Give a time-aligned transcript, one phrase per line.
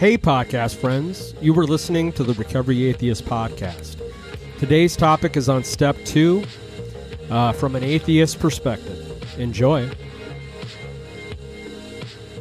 [0.00, 1.34] Hey, podcast friends.
[1.42, 4.00] You were listening to the Recovery Atheist podcast.
[4.58, 6.42] Today's topic is on step two
[7.28, 9.38] uh, from an atheist perspective.
[9.38, 9.90] Enjoy.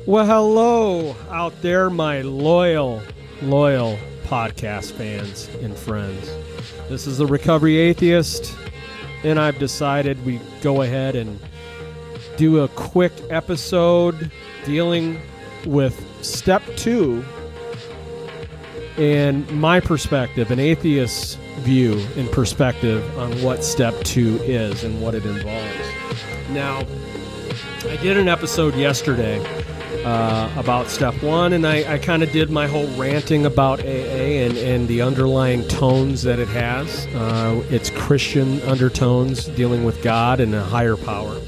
[0.06, 3.02] Well, hello out there, my loyal,
[3.42, 6.32] loyal podcast fans and friends.
[6.88, 8.56] This is the Recovery Atheist,
[9.26, 11.38] and I've decided we go ahead and
[12.38, 14.32] do a quick episode
[14.64, 15.20] dealing
[15.66, 17.22] with step two
[19.00, 25.16] and my perspective, an atheist's view and perspective on what step two is and what
[25.16, 25.90] it involves.
[26.50, 26.86] Now,
[27.86, 29.40] I did an episode yesterday
[30.04, 34.44] uh, about step one, and I, I kind of did my whole ranting about AA
[34.44, 37.08] and, and the underlying tones that it has.
[37.16, 41.40] Uh, it's Christian undertones dealing with God and a higher power,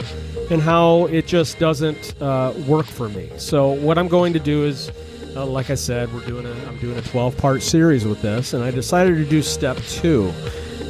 [0.49, 3.29] and how it just doesn't uh, work for me.
[3.37, 4.89] So, what I'm going to do is
[5.35, 8.53] uh, like I said, we're doing a I'm doing a 12 part series with this,
[8.53, 10.31] and I decided to do step two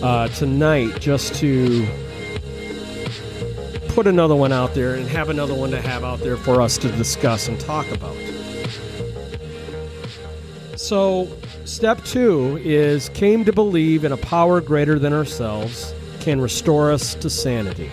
[0.01, 1.87] uh, tonight just to
[3.89, 6.77] put another one out there and have another one to have out there for us
[6.77, 8.15] to discuss and talk about.
[10.75, 11.27] So,
[11.65, 17.15] step two is came to believe in a power greater than ourselves can restore us
[17.15, 17.91] to sanity.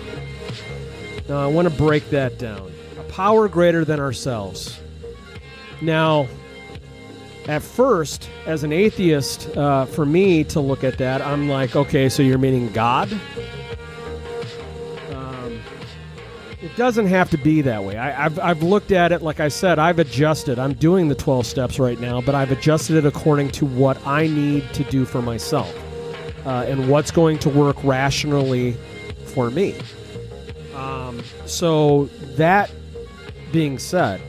[1.29, 2.73] Now, I want to break that down.
[2.99, 4.79] A power greater than ourselves.
[5.81, 6.27] Now,
[7.49, 12.11] at first, as an atheist, uh, for me to look at that, I'm like, okay,
[12.11, 13.11] so you're meaning God?
[15.11, 15.59] Um,
[16.61, 17.97] it doesn't have to be that way.
[17.97, 20.59] I, have I've looked at it, like I said, I've adjusted.
[20.59, 24.27] I'm doing the 12 steps right now, but I've adjusted it according to what I
[24.27, 25.75] need to do for myself
[26.45, 28.77] uh, and what's going to work rationally
[29.25, 29.75] for me.
[30.75, 32.05] Um, so,
[32.37, 32.71] that
[33.53, 34.21] being said,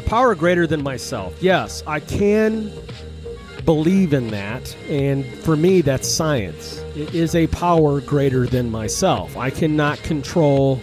[0.00, 1.36] a power greater than myself.
[1.42, 2.72] Yes, I can
[3.66, 4.74] believe in that.
[4.88, 6.78] And for me, that's science.
[6.96, 9.36] It is a power greater than myself.
[9.36, 10.80] I cannot control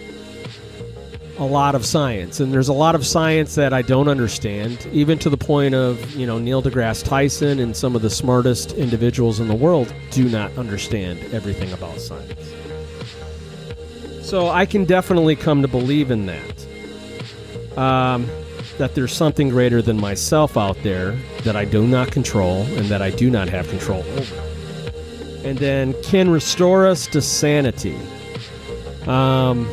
[1.38, 2.38] a lot of science.
[2.38, 6.14] And there's a lot of science that I don't understand, even to the point of,
[6.14, 10.28] you know, Neil deGrasse Tyson and some of the smartest individuals in the world do
[10.28, 12.52] not understand everything about science.
[14.22, 16.66] So I can definitely come to believe in that.
[17.78, 18.28] Um,
[18.78, 21.12] that there's something greater than myself out there
[21.44, 24.42] that I do not control and that I do not have control over.
[25.44, 27.96] And then can restore us to sanity.
[29.06, 29.68] Um,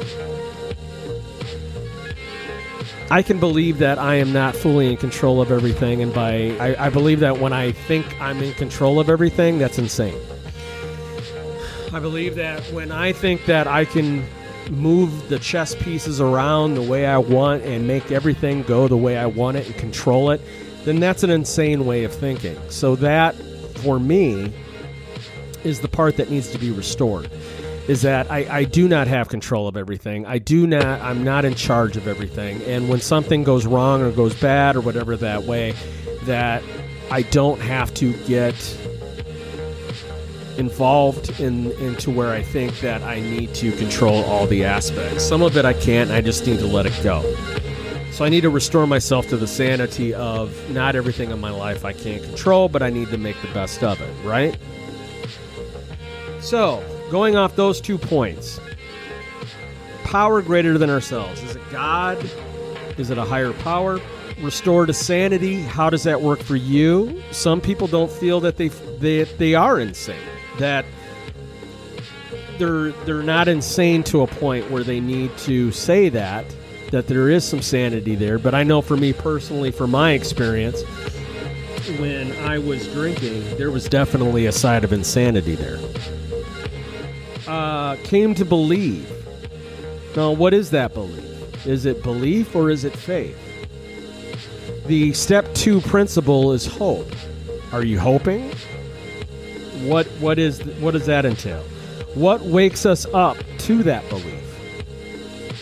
[3.12, 6.88] I can believe that I am not fully in control of everything, and by I,
[6.88, 10.20] I believe that when I think I'm in control of everything, that's insane.
[11.94, 14.26] I believe that when I think that I can
[14.70, 19.18] move the chess pieces around the way I want and make everything go the way
[19.18, 20.42] I want it and control it,
[20.84, 22.58] then that's an insane way of thinking.
[22.70, 23.36] So that,
[23.80, 24.54] for me,
[25.64, 27.30] is the part that needs to be restored.
[27.88, 30.26] Is that I, I do not have control of everything.
[30.26, 32.62] I do not, I'm not in charge of everything.
[32.64, 35.76] And when something goes wrong or goes bad or whatever that way,
[36.24, 36.64] that
[37.12, 38.56] I don't have to get
[40.58, 45.24] involved in into where I think that I need to control all the aspects.
[45.24, 47.22] Some of it I can't, I just need to let it go.
[48.12, 51.84] So I need to restore myself to the sanity of not everything in my life
[51.84, 54.58] I can't control, but I need to make the best of it, right?
[56.40, 58.60] So, going off those two points,
[60.04, 61.42] power greater than ourselves.
[61.44, 62.18] Is it God?
[62.98, 64.00] Is it a higher power?
[64.42, 65.62] Restore to sanity.
[65.62, 67.22] How does that work for you?
[67.32, 70.16] Some people don't feel that they they, they are insane
[70.60, 70.86] that
[72.58, 76.46] they're they're not insane to a point where they need to say that
[76.92, 78.40] that there is some sanity there.
[78.40, 80.84] But i know for me personally from my experience
[82.00, 85.80] when i was drinking there was definitely a side of insanity there.
[87.48, 89.12] Uh, came to believe.
[90.16, 91.68] Now what is that belief?
[91.68, 93.38] Is it belief or is it faith?
[94.88, 97.12] The step two principle is hope.
[97.72, 98.55] Are you hoping
[99.88, 101.64] what what is what does that entail?
[102.14, 104.42] What wakes us up to that belief?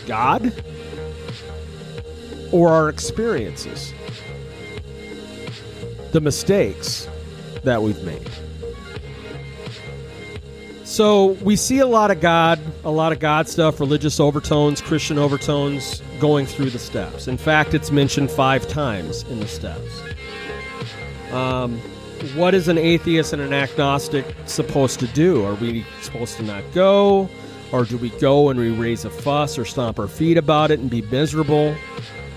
[0.06, 0.52] God
[2.52, 3.92] or our experiences?
[6.12, 7.08] The mistakes
[7.64, 8.30] that we've made.
[10.84, 15.18] So we see a lot of God, a lot of God stuff, religious overtones, Christian
[15.18, 17.26] overtones going through the steps.
[17.26, 19.90] In fact, it's mentioned five times in the steps.
[21.32, 21.80] Um,
[22.34, 25.44] what is an atheist and an agnostic supposed to do?
[25.44, 27.28] Are we supposed to not go?
[27.72, 30.78] Or do we go and we raise a fuss or stomp our feet about it
[30.80, 31.76] and be miserable?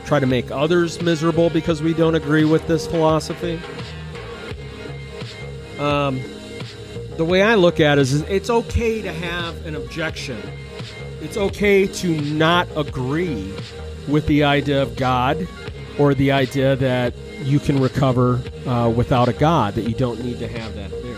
[0.07, 3.59] try to make others miserable because we don't agree with this philosophy.
[5.79, 6.21] Um,
[7.17, 10.41] the way I look at it is, is it's okay to have an objection.
[11.21, 13.53] It's okay to not agree
[14.07, 15.45] with the idea of God
[15.99, 17.13] or the idea that
[17.43, 21.17] you can recover uh, without a God, that you don't need to have that there.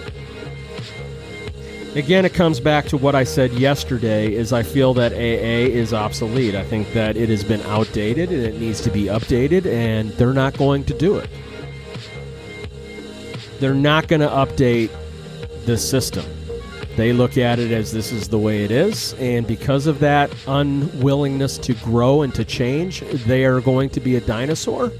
[1.95, 5.91] Again, it comes back to what I said yesterday is I feel that AA is
[5.91, 6.53] obsolete.
[6.53, 10.33] I think that it has been outdated and it needs to be updated and they're
[10.33, 11.29] not going to do it.
[13.59, 14.91] They're not going to update
[15.65, 16.25] the system.
[16.95, 20.29] They look at it as this is the way it is, and because of that
[20.47, 24.91] unwillingness to grow and to change, they are going to be a dinosaur,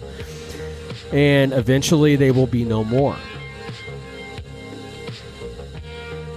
[1.12, 3.16] and eventually they will be no more.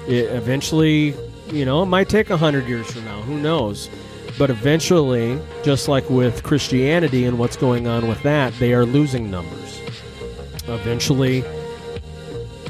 [0.08, 1.14] It eventually,
[1.52, 3.22] you know, it might take a hundred years from now.
[3.22, 3.88] Who knows?
[4.38, 9.30] But eventually, just like with Christianity and what's going on with that, they are losing
[9.30, 9.78] numbers.
[10.66, 11.44] Eventually,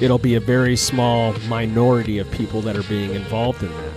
[0.01, 3.93] it'll be a very small minority of people that are being involved in that.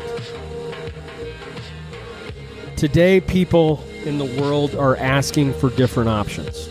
[2.78, 6.70] Today, people in the world are asking for different options.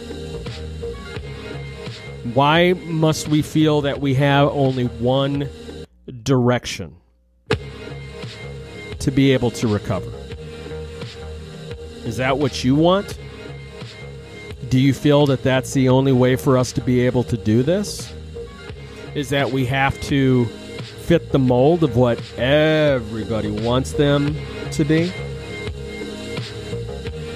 [2.32, 5.48] Why must we feel that we have only one
[6.22, 6.96] direction
[8.98, 10.10] to be able to recover?
[12.04, 13.18] Is that what you want?
[14.68, 17.62] Do you feel that that's the only way for us to be able to do
[17.62, 18.12] this?
[19.14, 20.44] is that we have to
[21.06, 24.36] fit the mold of what everybody wants them
[24.72, 25.12] to be?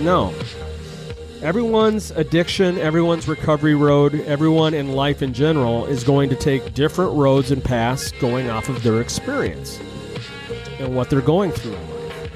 [0.01, 0.35] No.
[1.43, 7.13] Everyone's addiction, everyone's recovery road, everyone in life in general is going to take different
[7.15, 9.79] roads and paths going off of their experience
[10.81, 12.31] and what they're going through in life.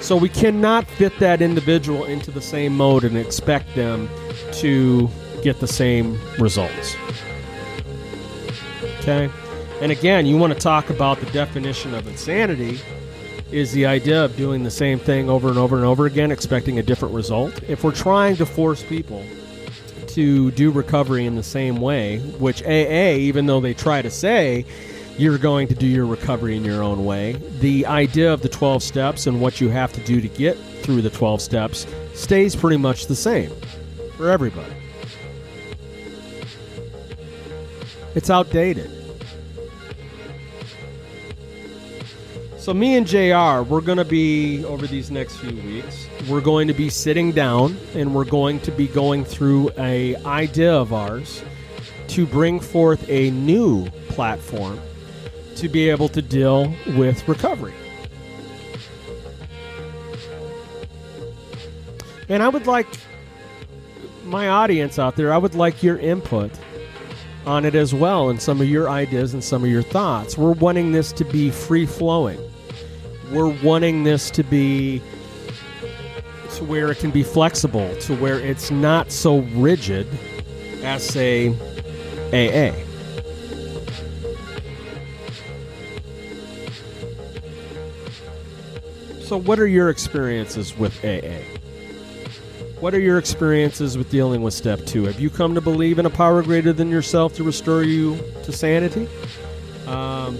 [0.00, 4.08] So we cannot fit that individual into the same mode and expect them
[4.52, 5.10] to
[5.42, 6.94] get the same results.
[9.00, 9.28] Okay?
[9.80, 12.80] And again, you want to talk about the definition of insanity
[13.54, 16.80] is the idea of doing the same thing over and over and over again, expecting
[16.80, 17.62] a different result.
[17.68, 19.24] If we're trying to force people
[20.08, 24.66] to do recovery in the same way, which AA, even though they try to say
[25.18, 28.82] you're going to do your recovery in your own way, the idea of the 12
[28.82, 32.76] steps and what you have to do to get through the 12 steps stays pretty
[32.76, 33.52] much the same
[34.16, 34.74] for everybody.
[38.16, 39.03] It's outdated.
[42.64, 46.08] So me and JR, we're going to be over these next few weeks.
[46.30, 50.72] We're going to be sitting down and we're going to be going through a idea
[50.72, 51.42] of ours
[52.08, 54.80] to bring forth a new platform
[55.56, 57.74] to be able to deal with recovery.
[62.30, 62.86] And I would like
[64.24, 66.50] my audience out there, I would like your input
[67.44, 70.38] on it as well and some of your ideas and some of your thoughts.
[70.38, 72.40] We're wanting this to be free flowing.
[73.30, 75.02] We're wanting this to be
[76.56, 80.06] to where it can be flexible, to where it's not so rigid
[80.82, 81.48] as say
[82.32, 82.74] AA.
[89.24, 91.40] So what are your experiences with AA?
[92.78, 95.04] What are your experiences with dealing with step two?
[95.04, 98.52] Have you come to believe in a power greater than yourself to restore you to
[98.52, 99.08] sanity?
[99.86, 100.38] Um,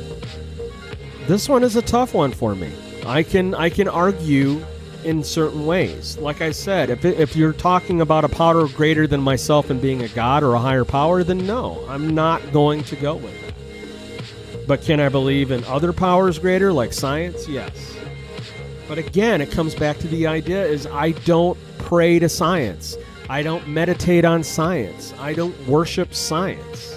[1.26, 2.70] this one is a tough one for me.
[3.06, 4.64] I can I can argue
[5.04, 6.16] in certain ways.
[6.18, 10.02] Like I said, if if you're talking about a power greater than myself and being
[10.02, 13.54] a god or a higher power, then no, I'm not going to go with that.
[14.66, 17.46] But can I believe in other powers greater like science?
[17.46, 17.96] Yes.
[18.88, 22.96] But again, it comes back to the idea is I don't pray to science.
[23.28, 25.14] I don't meditate on science.
[25.18, 26.93] I don't worship science.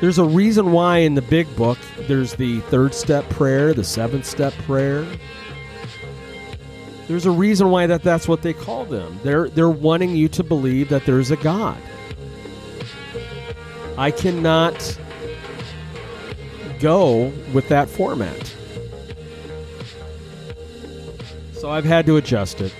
[0.00, 4.26] There's a reason why in the big book there's the third step prayer, the seventh
[4.26, 5.06] step prayer.
[7.08, 9.18] There's a reason why that that's what they call them.
[9.22, 11.78] They're they're wanting you to believe that there's a God.
[13.96, 14.98] I cannot
[16.78, 18.54] go with that format.
[21.54, 22.74] So I've had to adjust it.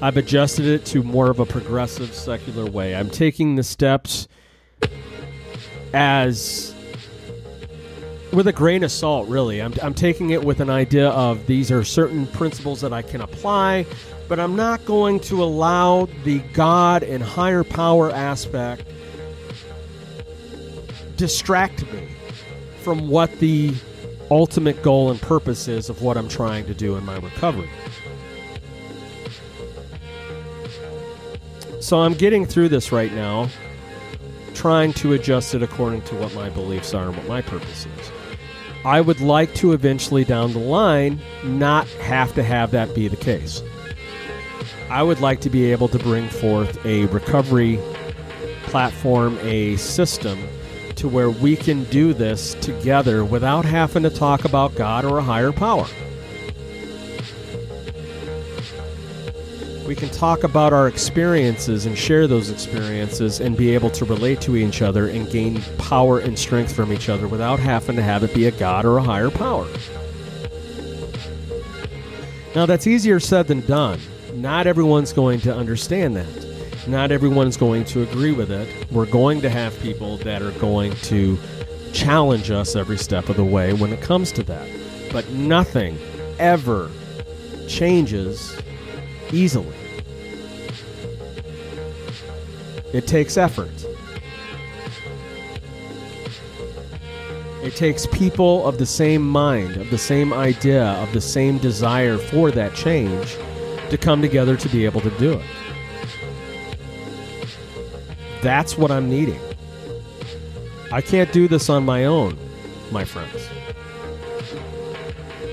[0.00, 2.94] I've adjusted it to more of a progressive secular way.
[2.94, 4.28] I'm taking the steps
[5.94, 6.74] as
[8.32, 9.62] with a grain of salt, really.
[9.62, 13.20] I'm, I'm taking it with an idea of these are certain principles that I can
[13.20, 13.86] apply,
[14.28, 18.86] but I'm not going to allow the God and higher power aspect
[21.16, 22.08] distract me
[22.80, 23.72] from what the
[24.30, 27.70] ultimate goal and purpose is of what I'm trying to do in my recovery.
[31.80, 33.48] So I'm getting through this right now,
[34.64, 38.12] trying to adjust it according to what my beliefs are and what my purpose is.
[38.82, 43.16] I would like to eventually down the line not have to have that be the
[43.18, 43.62] case.
[44.88, 47.78] I would like to be able to bring forth a recovery
[48.62, 50.38] platform, a system
[50.94, 55.22] to where we can do this together without having to talk about God or a
[55.22, 55.86] higher power.
[59.86, 64.40] We can talk about our experiences and share those experiences and be able to relate
[64.42, 68.24] to each other and gain power and strength from each other without having to have
[68.24, 69.68] it be a God or a higher power.
[72.54, 74.00] Now, that's easier said than done.
[74.32, 76.88] Not everyone's going to understand that.
[76.88, 78.90] Not everyone's going to agree with it.
[78.90, 81.38] We're going to have people that are going to
[81.92, 84.68] challenge us every step of the way when it comes to that.
[85.12, 85.98] But nothing
[86.38, 86.90] ever
[87.68, 88.56] changes
[89.34, 89.76] easily.
[92.92, 93.70] It takes effort.
[97.62, 102.18] It takes people of the same mind, of the same idea, of the same desire
[102.18, 103.36] for that change
[103.90, 105.46] to come together to be able to do it.
[108.42, 109.40] That's what I'm needing.
[110.92, 112.38] I can't do this on my own,
[112.92, 113.48] my friends.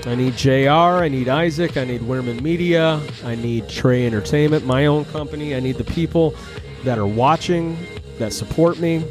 [0.04, 4.86] I need JR, I need Isaac, I need Wierman Media, I need TRA Entertainment, my
[4.86, 5.54] own company.
[5.54, 6.34] I need the people
[6.82, 7.78] that are watching,
[8.18, 9.04] that support me,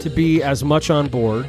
[0.00, 1.46] to be as much on board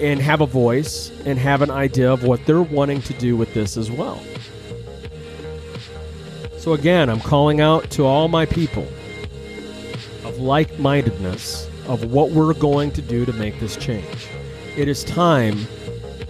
[0.00, 3.54] and have a voice and have an idea of what they're wanting to do with
[3.54, 4.22] this as well.
[6.58, 8.86] So, again, I'm calling out to all my people
[10.24, 14.28] of like mindedness of what we're going to do to make this change.
[14.76, 15.56] It is time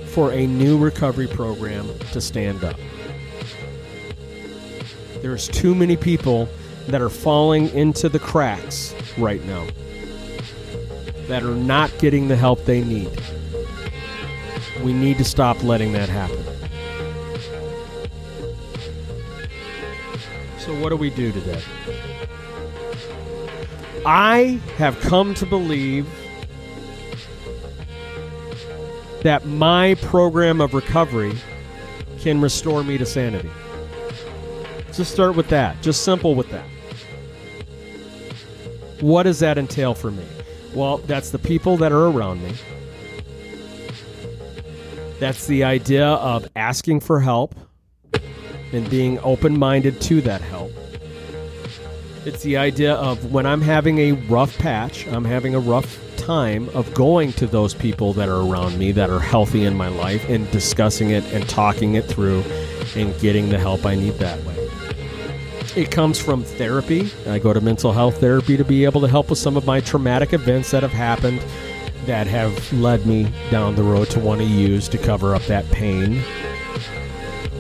[0.08, 2.76] for a new recovery program to stand up.
[5.22, 6.46] There's too many people
[6.88, 9.66] that are falling into the cracks right now
[11.26, 13.10] that are not getting the help they need.
[14.82, 16.44] We need to stop letting that happen.
[20.58, 21.62] So, what do we do today?
[24.04, 26.06] I have come to believe
[29.25, 31.35] that my program of recovery
[32.21, 33.50] can restore me to sanity.
[34.93, 35.81] Just start with that.
[35.83, 36.66] Just simple with that.
[39.00, 40.25] What does that entail for me?
[40.75, 42.52] Well, that's the people that are around me.
[45.21, 47.54] That's the idea of asking for help
[48.73, 50.71] and being open minded to that help.
[52.26, 56.71] It's the idea of when I'm having a rough patch, I'm having a rough time
[56.71, 60.26] of going to those people that are around me that are healthy in my life
[60.31, 62.43] and discussing it and talking it through
[62.97, 64.54] and getting the help I need that way.
[65.76, 67.11] It comes from therapy.
[67.26, 69.81] I go to mental health therapy to be able to help with some of my
[69.81, 71.40] traumatic events that have happened
[72.07, 75.71] that have led me down the road to want to use to cover up that
[75.73, 76.23] pain,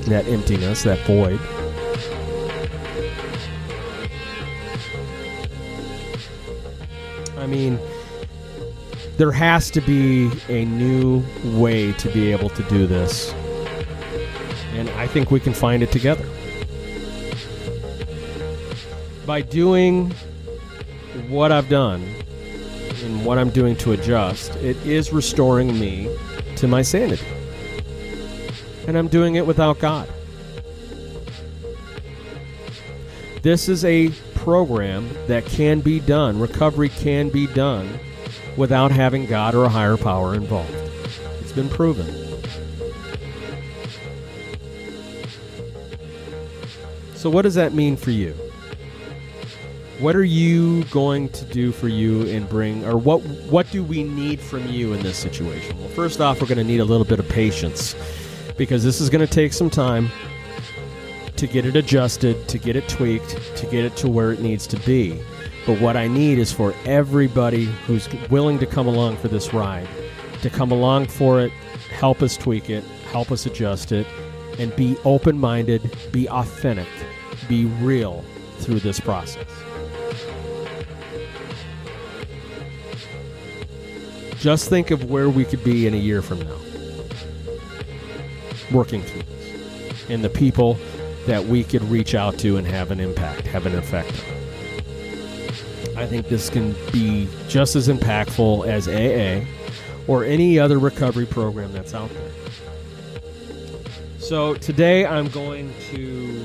[0.06, 1.38] that emptiness, that void.
[7.36, 7.78] I mean,
[9.16, 13.32] there has to be a new way to be able to do this.
[14.72, 16.28] And I think we can find it together.
[19.24, 20.10] By doing
[21.28, 22.02] what I've done
[23.04, 26.14] and what I'm doing to adjust, it is restoring me
[26.56, 27.26] to my sanity.
[28.88, 30.08] And I'm doing it without God.
[33.42, 37.88] This is a program that can be done, recovery can be done
[38.56, 40.74] without having God or a higher power involved.
[41.40, 42.06] It's been proven.
[47.14, 48.34] So, what does that mean for you?
[49.98, 54.02] What are you going to do for you and bring, or what what do we
[54.02, 55.78] need from you in this situation?
[55.78, 57.94] Well, first off, we're going to need a little bit of patience
[58.56, 60.10] because this is going to take some time
[61.36, 64.66] to get it adjusted, to get it tweaked, to get it to where it needs
[64.66, 65.20] to be.
[65.66, 69.88] But what I need is for everybody who's willing to come along for this ride
[70.44, 71.50] to come along for it,
[71.90, 74.06] help us tweak it, help us adjust it,
[74.58, 76.86] and be open minded, be authentic,
[77.48, 78.22] be real
[78.58, 79.48] through this process.
[84.36, 86.58] Just think of where we could be in a year from now,
[88.70, 90.76] working through this, and the people
[91.24, 94.33] that we could reach out to and have an impact, have an effect on.
[95.96, 99.46] I think this can be just as impactful as AA
[100.06, 102.30] or any other recovery program that's out there.
[104.18, 106.44] So today I'm going to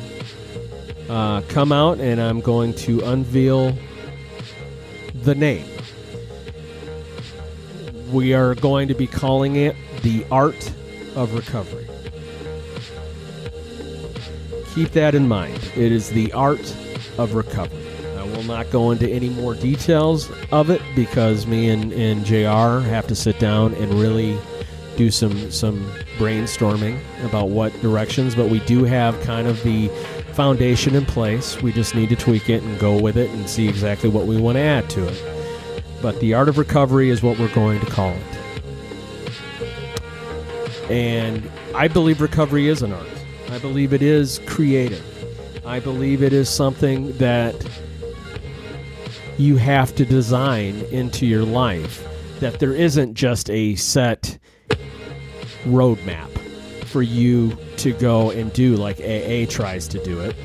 [1.09, 3.75] uh, come out and I'm going to unveil
[5.23, 5.65] the name.
[8.11, 10.71] We are going to be calling it The Art
[11.15, 11.87] of Recovery.
[14.75, 15.57] Keep that in mind.
[15.75, 16.75] It is the art
[17.17, 17.78] of recovery.
[18.49, 23.15] Not go into any more details of it because me and, and JR have to
[23.15, 24.39] sit down and really
[24.97, 25.79] do some some
[26.17, 29.87] brainstorming about what directions, but we do have kind of the
[30.33, 31.61] foundation in place.
[31.61, 34.35] We just need to tweak it and go with it and see exactly what we
[34.41, 35.23] want to add to it.
[36.01, 38.39] But the art of recovery is what we're going to call it.
[40.89, 43.07] And I believe recovery is an art.
[43.51, 45.05] I believe it is creative.
[45.65, 47.55] I believe it is something that
[49.39, 52.05] you have to design into your life.
[52.41, 54.37] That there isn't just a set
[55.63, 56.29] roadmap
[56.85, 60.35] for you to go and do like AA tries to do it.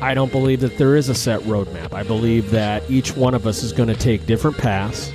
[0.00, 1.92] I don't believe that there is a set roadmap.
[1.92, 5.12] I believe that each one of us is going to take different paths,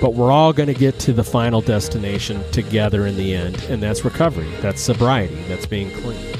[0.00, 3.82] but we're all going to get to the final destination together in the end, and
[3.82, 4.50] that's recovery.
[4.60, 5.42] That's sobriety.
[5.48, 6.34] That's being clean.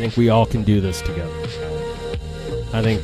[0.00, 1.30] I think we all can do this together.
[2.72, 3.02] I think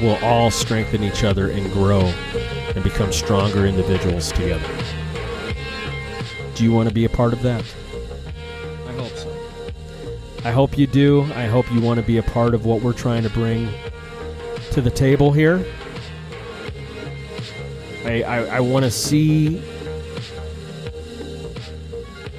[0.00, 2.02] we'll all strengthen each other and grow
[2.76, 4.64] and become stronger individuals together.
[6.54, 7.64] Do you want to be a part of that?
[8.86, 9.36] I hope so.
[10.44, 11.24] I hope you do.
[11.34, 13.68] I hope you want to be a part of what we're trying to bring
[14.70, 15.66] to the table here.
[18.04, 19.60] I, I, I want to see,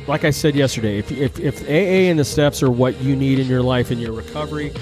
[0.10, 3.38] like I said yesterday, if, if, if AA and the steps are what you need
[3.38, 4.74] in your life and your recovery,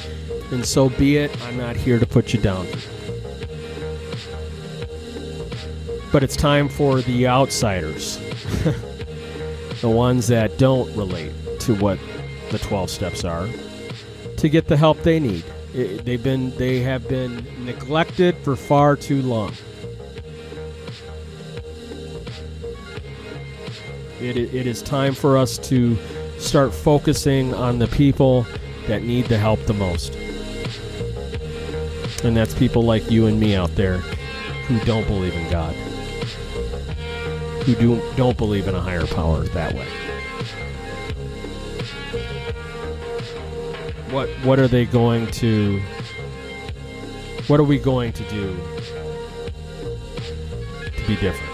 [0.50, 1.38] then so be it.
[1.44, 2.66] I'm not here to put you down.
[6.14, 8.18] But it's time for the outsiders,
[9.82, 12.00] the ones that don't relate to what
[12.52, 13.50] the 12 steps are,
[14.38, 15.44] to get the help they need.
[15.74, 19.52] It, they've been they have been neglected for far too long.
[24.19, 25.97] It, it is time for us to
[26.39, 28.47] start focusing on the people
[28.88, 30.15] that need the help the most.
[32.23, 33.97] And that's people like you and me out there
[34.67, 35.73] who don't believe in God,
[37.63, 39.88] who do, don't believe in a higher power that way.
[44.10, 45.80] What what are they going to
[47.47, 48.58] what are we going to do
[50.95, 51.47] to be different?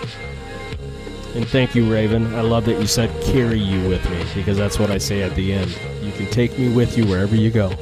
[1.36, 2.32] And thank you, Raven.
[2.36, 5.34] I love that you said carry you with me because that's what I say at
[5.34, 5.76] the end.
[6.04, 7.69] You can take me with you wherever you go.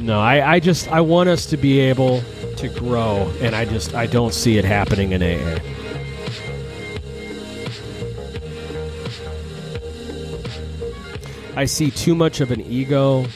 [0.00, 2.22] no, I, I just I want us to be able
[2.56, 5.58] to grow and I just I don't see it happening in AA.
[11.56, 13.26] I see too much of an ego,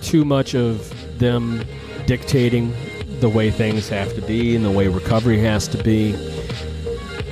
[0.00, 1.62] too much of them
[2.06, 2.74] dictating
[3.20, 6.14] the way things have to be and the way recovery has to be.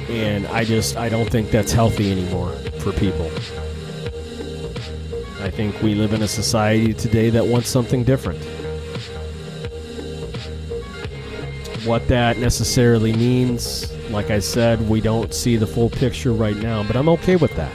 [0.09, 3.27] And I just I don't think that's healthy anymore for people.
[5.40, 8.42] I think we live in a society today that wants something different.
[11.85, 16.83] What that necessarily means, like I said, we don't see the full picture right now,
[16.83, 17.72] but I'm okay with that.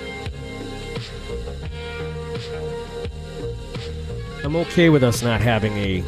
[4.43, 6.03] I'm okay with us not having a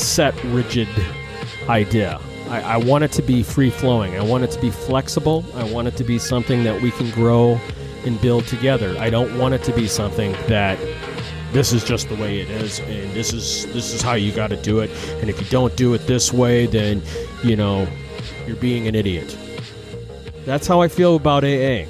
[0.00, 0.88] set rigid
[1.68, 2.20] idea.
[2.48, 4.16] I, I, want it to be free flowing.
[4.16, 5.44] I want it to be flexible.
[5.54, 7.60] I want it to be something that we can grow
[8.04, 8.96] and build together.
[8.98, 10.78] I don't want it to be something that
[11.52, 14.50] this is just the way it is and this is this is how you got
[14.50, 14.88] to do it
[15.20, 17.02] and if you don't do it this way then
[17.42, 17.88] you know
[18.46, 19.36] you're being an idiot.
[20.44, 21.84] That's how I feel about AA.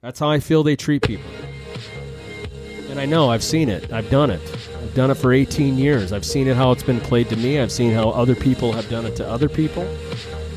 [0.00, 1.30] That's how I feel they treat people.
[2.88, 3.92] And I know I've seen it.
[3.92, 4.40] I've done it.
[4.94, 6.12] Done it for 18 years.
[6.12, 7.60] I've seen it how it's been played to me.
[7.60, 9.82] I've seen how other people have done it to other people.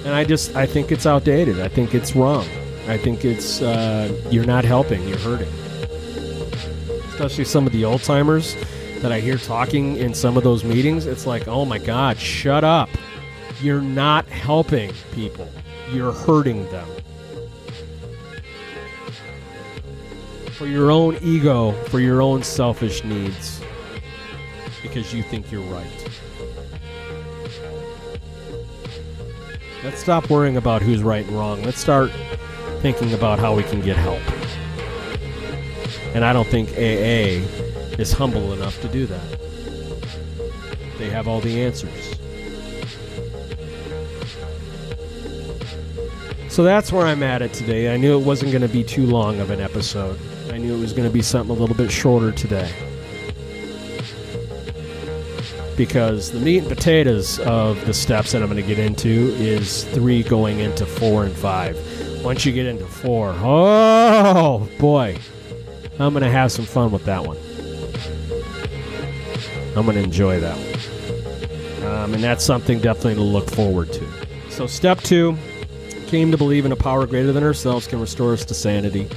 [0.05, 1.59] And I just I think it's outdated.
[1.59, 2.47] I think it's wrong.
[2.87, 5.07] I think it's uh, you're not helping.
[5.07, 5.53] You're hurting.
[7.09, 8.55] Especially some of the old timers
[8.99, 11.05] that I hear talking in some of those meetings.
[11.05, 12.89] It's like, oh my God, shut up.
[13.61, 15.49] You're not helping people.
[15.91, 16.87] You're hurting them.
[20.53, 23.59] for your own ego, for your own selfish needs,
[24.93, 26.21] because you think you're right.
[29.83, 31.63] Let's stop worrying about who's right and wrong.
[31.63, 32.11] Let's start
[32.81, 34.21] thinking about how we can get help.
[36.13, 37.41] And I don't think AA
[37.99, 39.39] is humble enough to do that.
[40.99, 42.19] They have all the answers.
[46.49, 47.91] So that's where I'm at it today.
[47.91, 50.19] I knew it wasn't going to be too long of an episode.
[50.51, 52.71] I knew it was going to be something a little bit shorter today.
[55.75, 59.85] Because the meat and potatoes of the steps that I'm going to get into is
[59.85, 61.77] three going into four and five.
[62.23, 65.17] Once you get into four, oh boy,
[65.99, 67.37] I'm going to have some fun with that one.
[69.75, 71.91] I'm going to enjoy that one.
[71.91, 74.07] Um, and that's something definitely to look forward to.
[74.49, 75.35] So, step two
[76.07, 79.09] came to believe in a power greater than ourselves can restore us to sanity.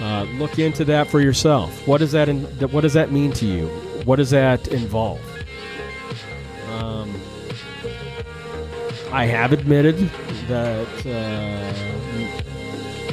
[0.00, 1.86] Uh, look into that for yourself.
[1.86, 3.66] What does that in, What does that mean to you?
[4.04, 5.20] What does that involve?
[9.16, 9.96] I have admitted
[10.46, 11.72] that uh,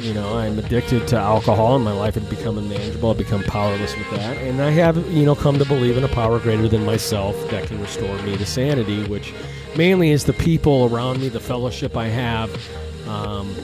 [0.02, 3.12] you know I'm addicted to alcohol, and my life had become unmanageable.
[3.12, 6.08] I've become powerless with that, and I have you know come to believe in a
[6.08, 9.32] power greater than myself that can restore me to sanity, which
[9.78, 12.50] mainly is the people around me, the fellowship I have.
[13.08, 13.54] Um,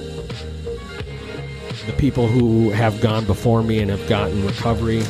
[1.84, 5.02] the people who have gone before me and have gotten recovery,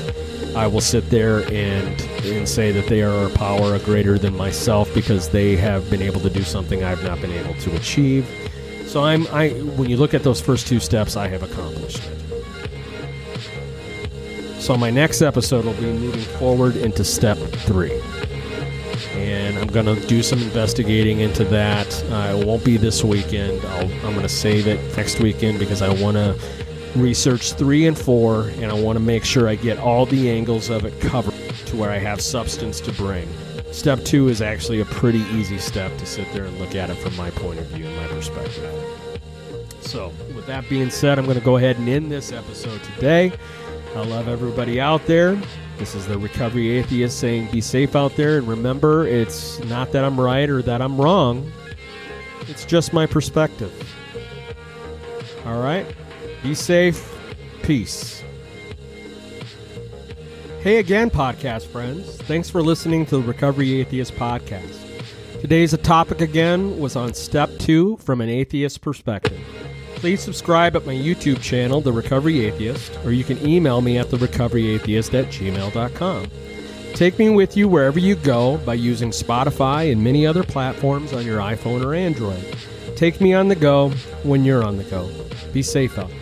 [0.56, 4.92] I will sit there and and say that they are a power greater than myself
[4.94, 8.28] because they have been able to do something I've not been able to achieve.
[8.86, 12.20] So I'm I when you look at those first two steps, I have accomplished it.
[14.60, 18.00] So my next episode will be moving forward into step three.
[19.14, 22.04] And I'm going to do some investigating into that.
[22.10, 23.64] Uh, it won't be this weekend.
[23.64, 26.38] i am going to save it next weekend because I want to
[26.94, 30.70] research three and four, and I want to make sure I get all the angles
[30.70, 31.29] of it covered
[31.80, 33.26] where I have substance to bring.
[33.72, 36.96] Step two is actually a pretty easy step to sit there and look at it
[36.96, 38.70] from my point of view and my perspective.
[39.80, 43.32] So, with that being said, I'm going to go ahead and end this episode today.
[43.96, 45.40] I love everybody out there.
[45.78, 48.36] This is the Recovery Atheist saying be safe out there.
[48.36, 51.50] And remember, it's not that I'm right or that I'm wrong,
[52.42, 53.72] it's just my perspective.
[55.46, 55.86] All right?
[56.42, 57.16] Be safe.
[57.62, 58.22] Peace.
[60.62, 62.18] Hey again, podcast friends.
[62.24, 64.76] Thanks for listening to the Recovery Atheist podcast.
[65.40, 69.40] Today's topic again was on step two from an atheist perspective.
[69.94, 74.08] Please subscribe at my YouTube channel, The Recovery Atheist, or you can email me at
[74.08, 76.30] therecoveryatheist at gmail.com.
[76.92, 81.24] Take me with you wherever you go by using Spotify and many other platforms on
[81.24, 82.44] your iPhone or Android.
[82.96, 83.88] Take me on the go
[84.24, 85.10] when you're on the go.
[85.54, 86.19] Be safe out there.